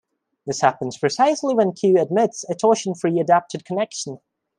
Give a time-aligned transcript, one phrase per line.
[0.47, 4.17] This happens precisely when "Q" admits a torsion-free adapted connection.